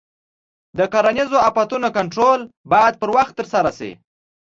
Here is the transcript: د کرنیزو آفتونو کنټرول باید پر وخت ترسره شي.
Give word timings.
د 0.77 0.79
کرنیزو 0.93 1.37
آفتونو 1.49 1.87
کنټرول 1.97 2.39
باید 2.71 2.93
پر 3.01 3.09
وخت 3.17 3.33
ترسره 3.39 3.71
شي. 3.79 3.91